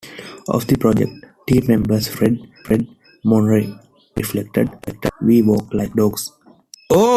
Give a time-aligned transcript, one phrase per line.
[0.47, 1.11] Of the project,
[1.47, 2.39] team member Fred
[3.23, 3.77] Monroe later
[4.17, 4.69] reflected,
[5.21, 6.31] We worked like dogs.